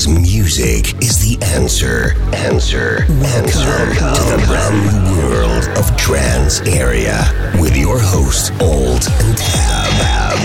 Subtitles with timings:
[0.00, 2.14] Because music is the answer.
[2.32, 3.04] Answer.
[3.10, 7.30] Answer to the brand new world of trance area
[7.60, 9.90] with your host, Old and Tab.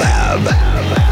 [0.02, 0.42] Tab.
[0.44, 1.05] Tab.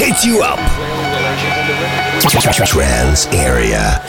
[0.00, 0.58] Hit you up.
[2.64, 4.02] Trance area.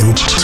[0.00, 0.39] Group.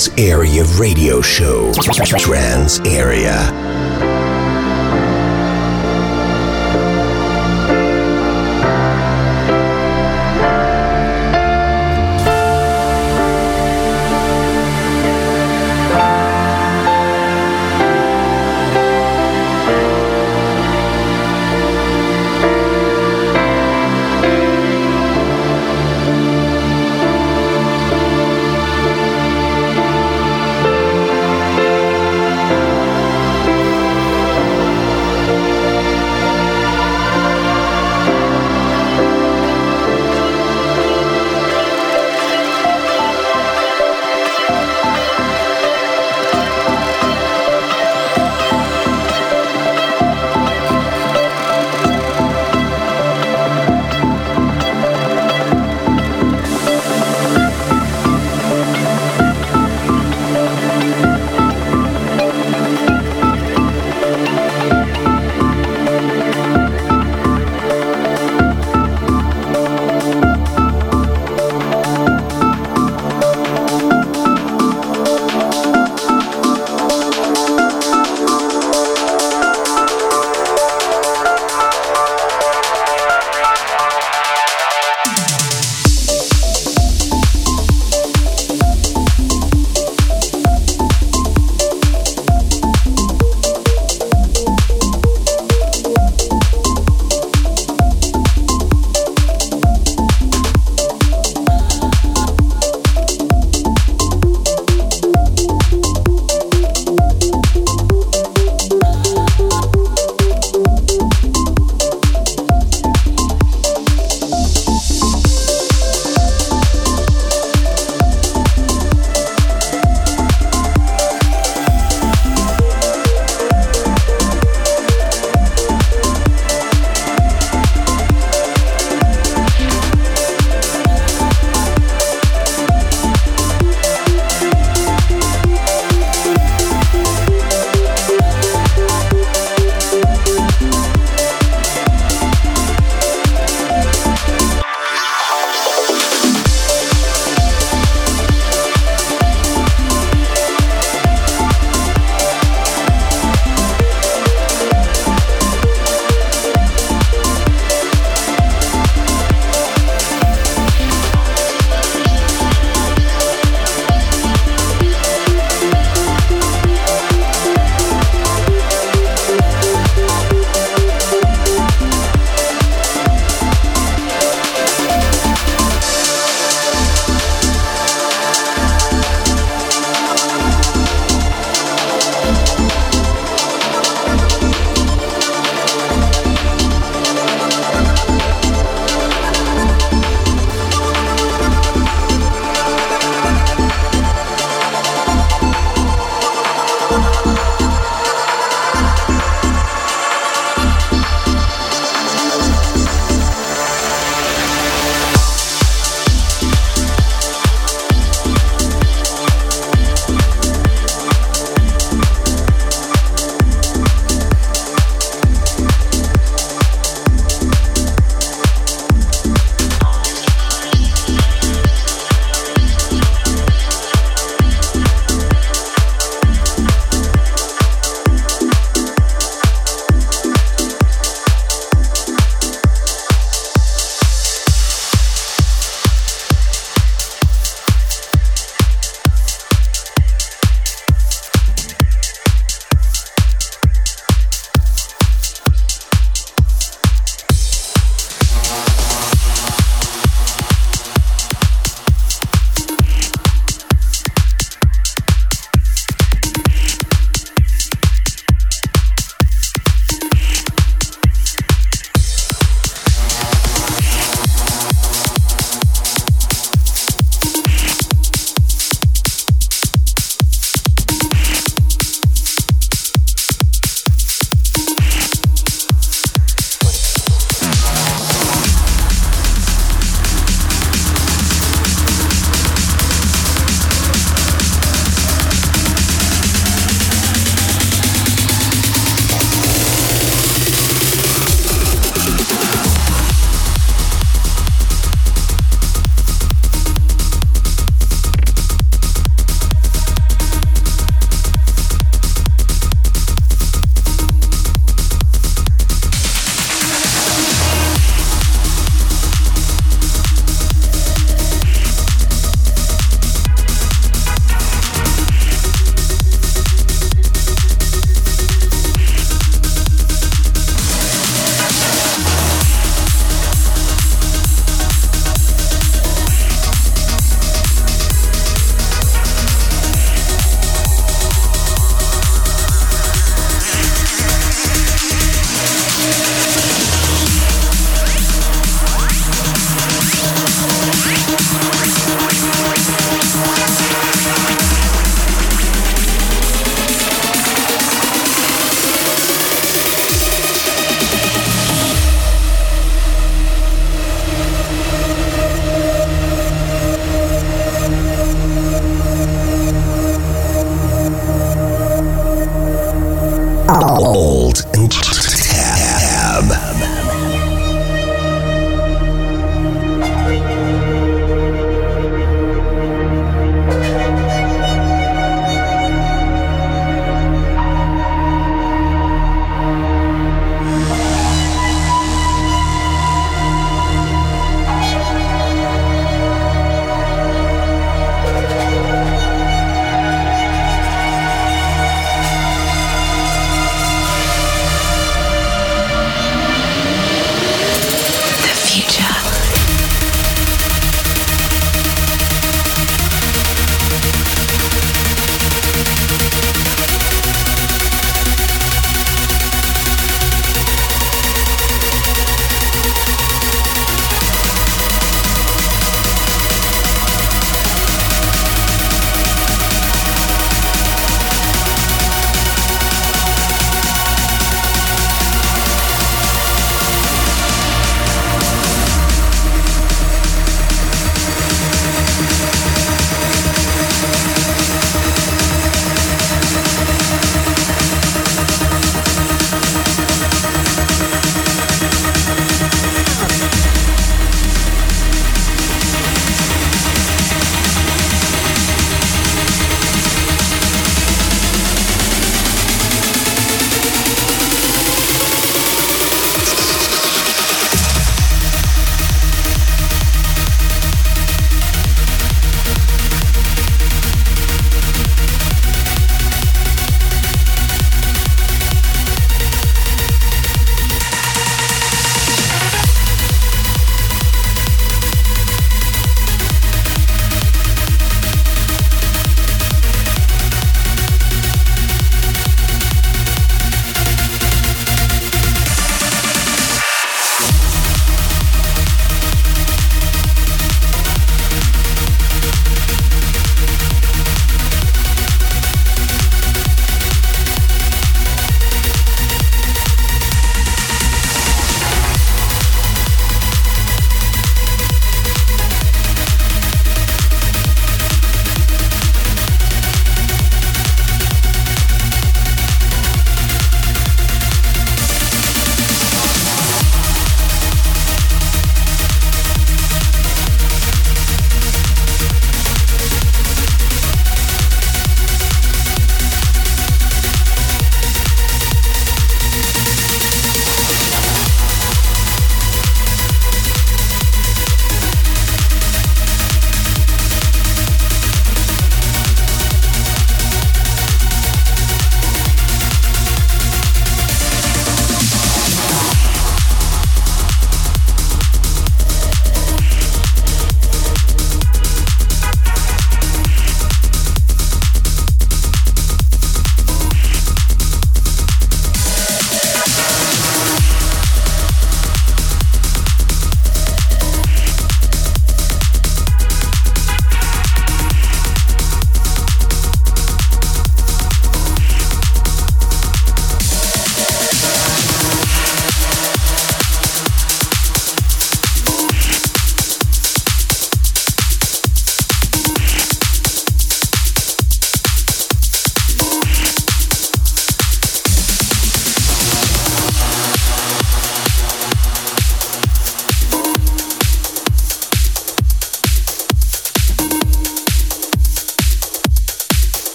[0.00, 1.74] Trance Area Radio Show.
[1.74, 3.59] Trance Area.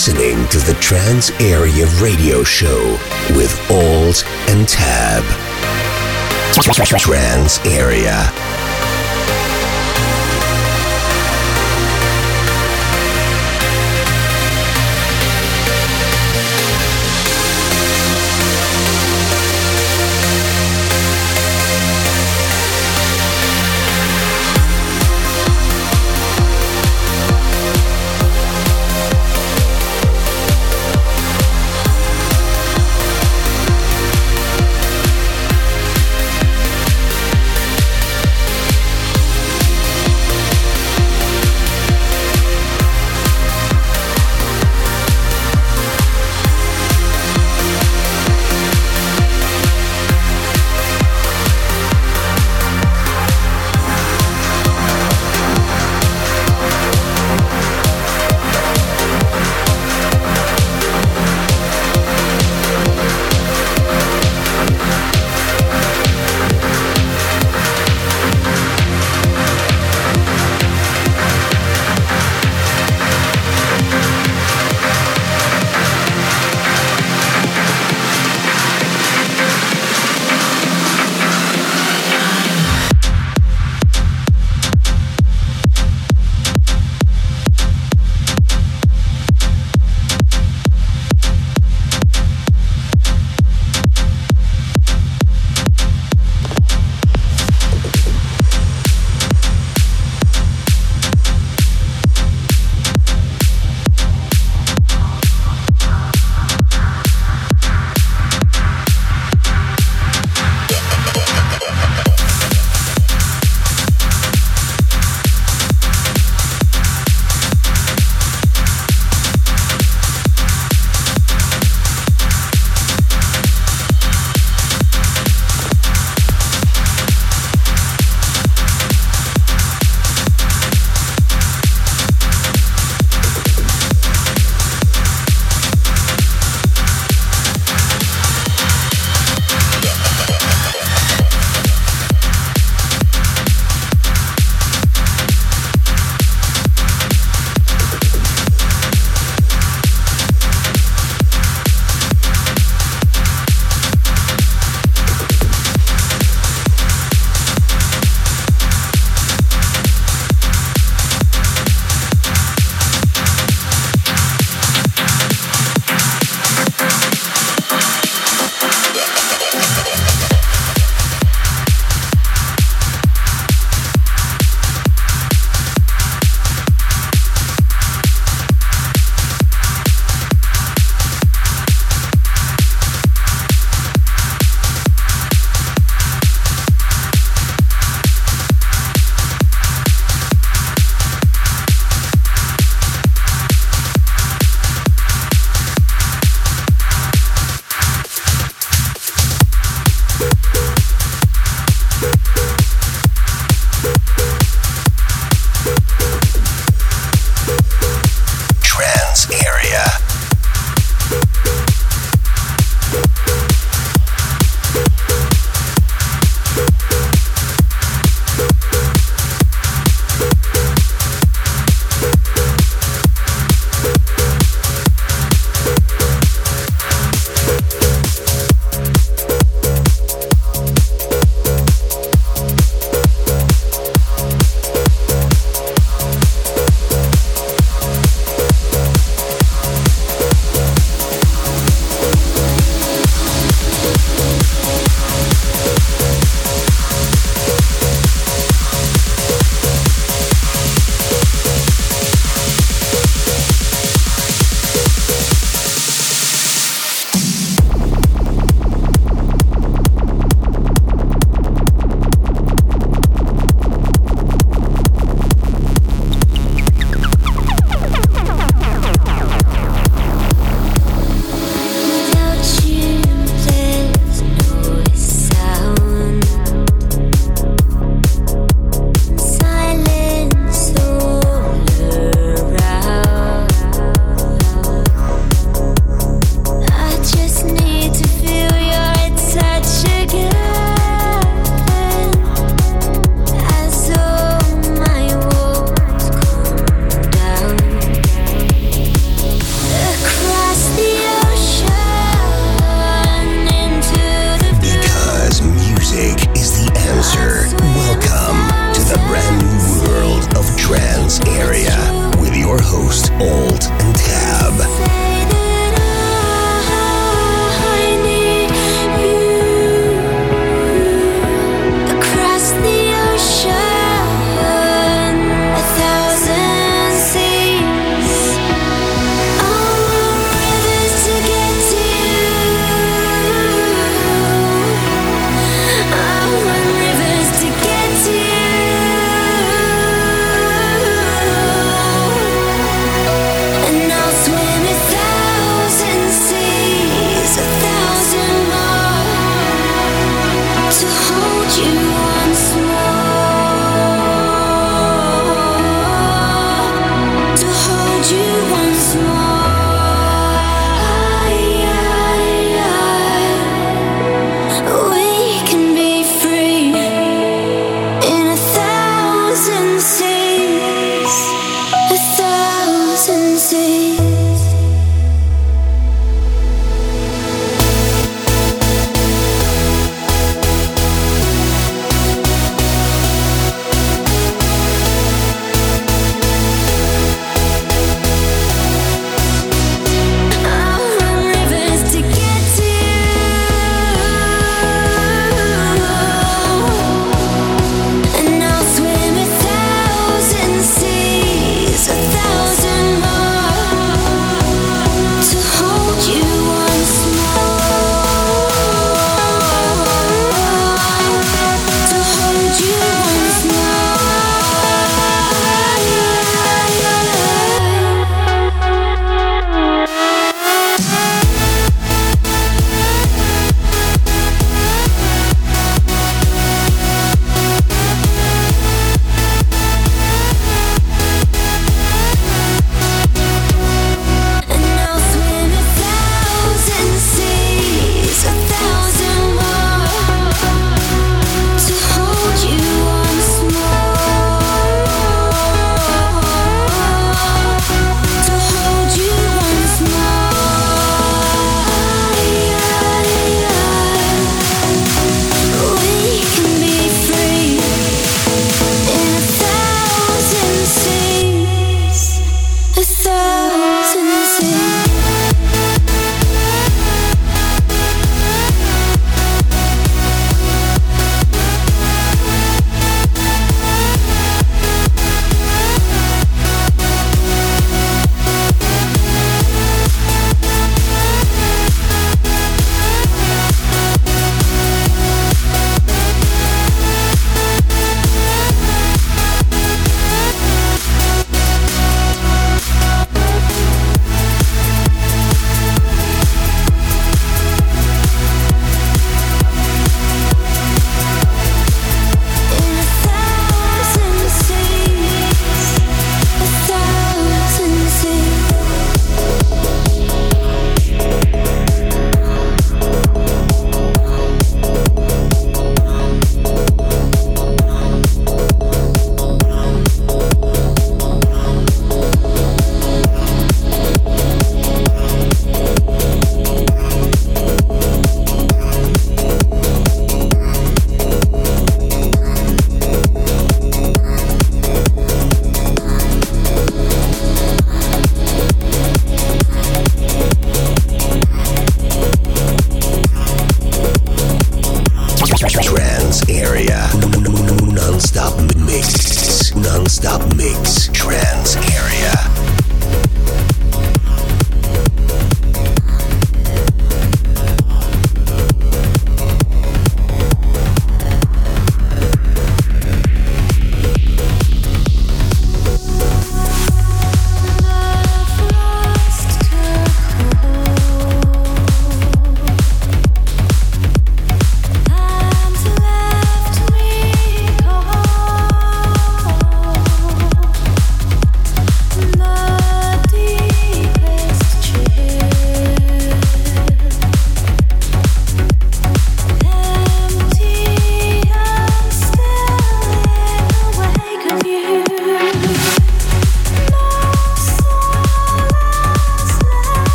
[0.00, 2.98] Listening to the Trance Area Radio Show
[3.36, 5.22] with Alt and Tab.
[6.96, 8.59] Trance Area.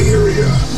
[0.00, 0.73] Area,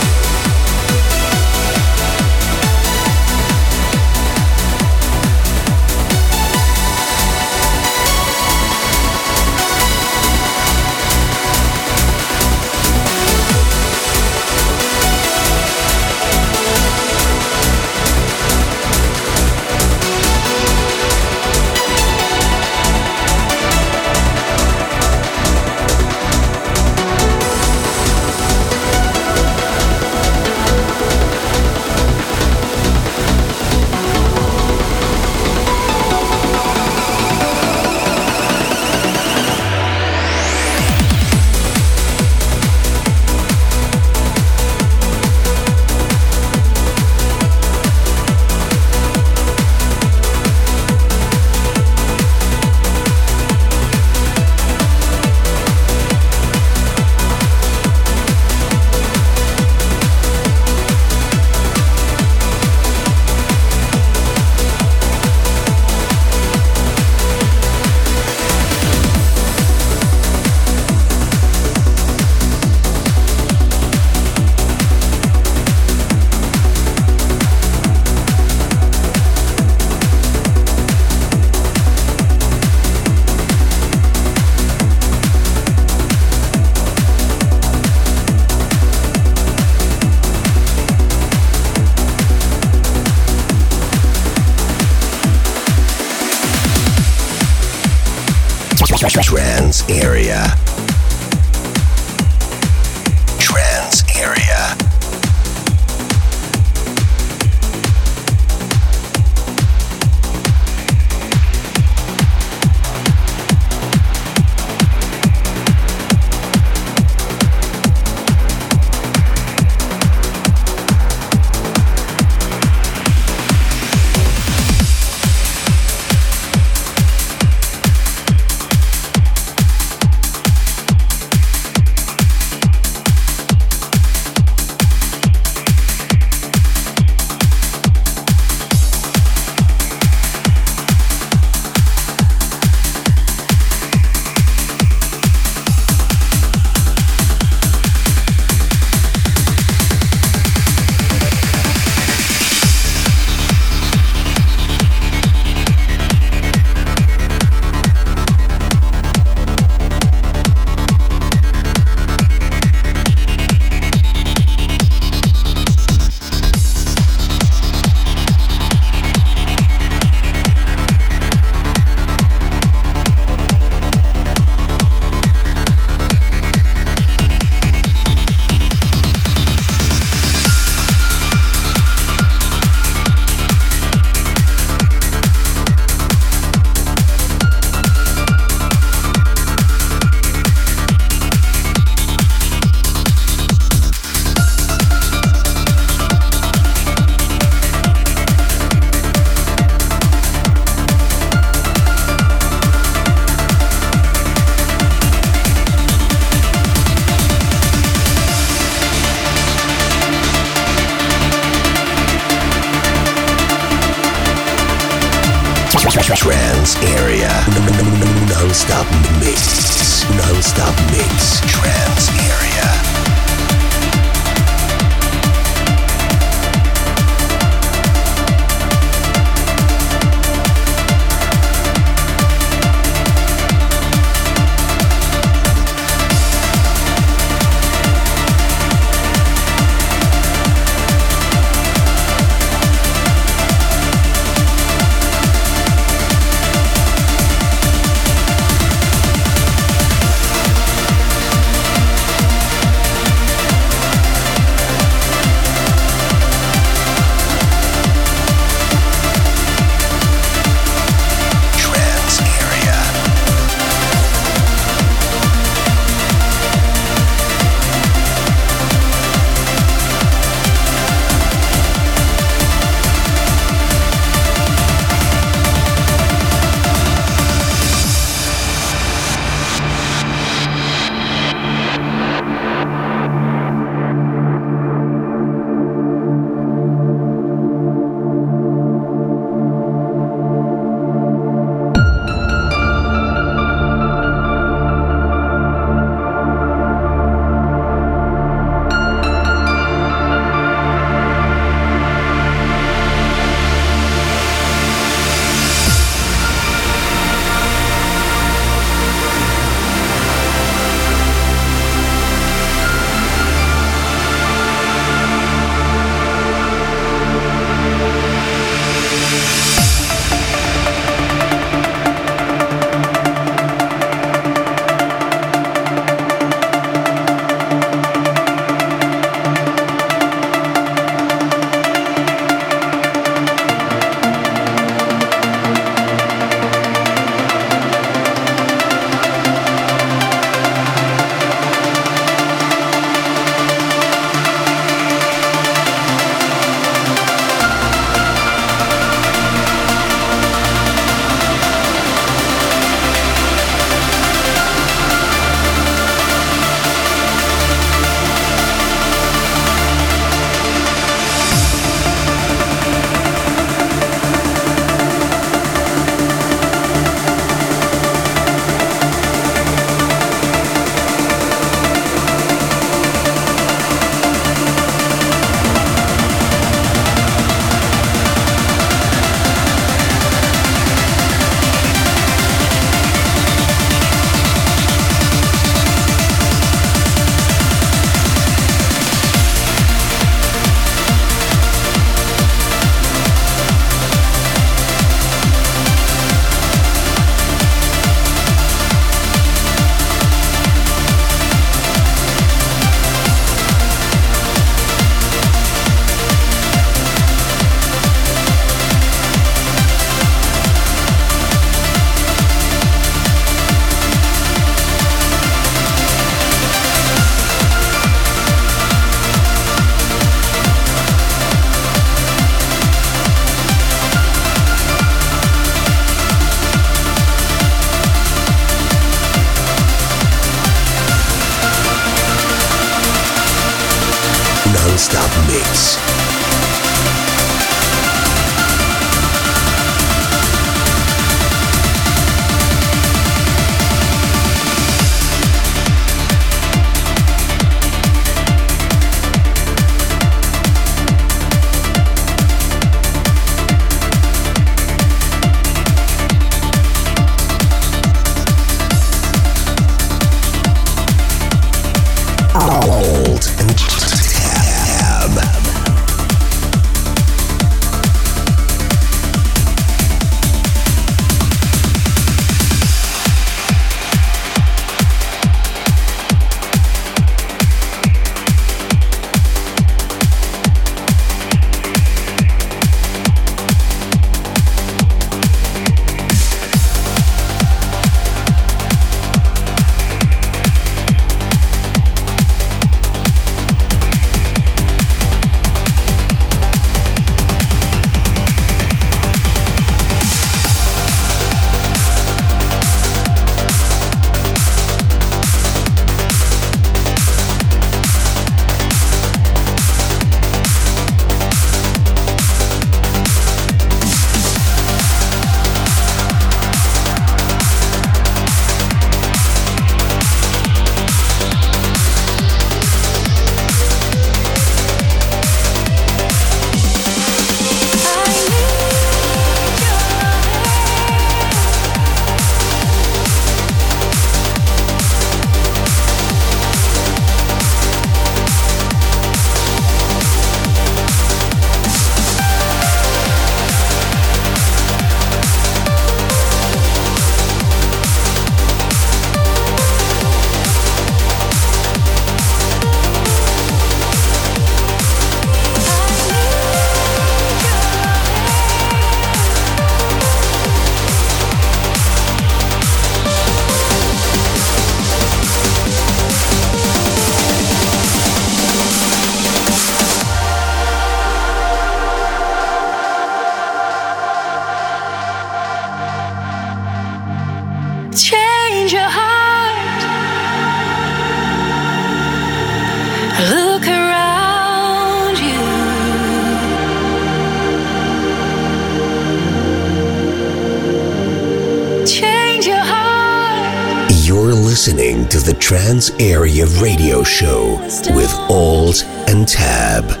[596.01, 597.57] Area Radio Show
[597.95, 600.00] with Alt and Tab.